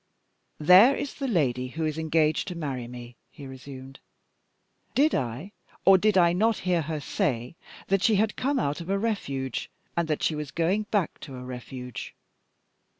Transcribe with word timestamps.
"There 0.59 0.95
is 0.95 1.13
the 1.13 1.27
lady 1.27 1.67
who 1.67 1.85
is 1.85 1.99
engaged 1.99 2.47
to 2.47 2.55
marry 2.57 2.87
me," 2.87 3.17
he 3.29 3.45
resumed. 3.45 3.99
"Did 4.95 5.13
I, 5.13 5.51
or 5.85 5.99
did 5.99 6.17
I 6.17 6.33
not, 6.33 6.57
hear 6.65 6.81
her 6.81 6.99
say 6.99 7.55
that 7.85 8.01
she 8.01 8.15
had 8.15 8.35
come 8.35 8.57
out 8.57 8.81
of 8.81 8.89
a 8.89 8.97
Refuge, 8.97 9.69
and 9.95 10.07
that 10.07 10.23
she 10.23 10.33
was 10.33 10.49
going 10.49 10.87
back 10.89 11.19
to 11.19 11.35
a 11.35 11.43
Refuge? 11.43 12.15